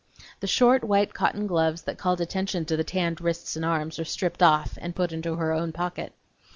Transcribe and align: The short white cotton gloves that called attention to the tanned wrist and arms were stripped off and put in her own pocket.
The 0.39 0.47
short 0.47 0.83
white 0.83 1.13
cotton 1.13 1.45
gloves 1.45 1.83
that 1.83 1.99
called 1.99 2.21
attention 2.21 2.65
to 2.65 2.75
the 2.75 2.83
tanned 2.83 3.21
wrist 3.21 3.55
and 3.55 3.63
arms 3.63 3.99
were 3.99 4.03
stripped 4.03 4.41
off 4.41 4.75
and 4.81 4.95
put 4.95 5.11
in 5.11 5.21
her 5.21 5.51
own 5.51 5.71
pocket. 5.71 6.13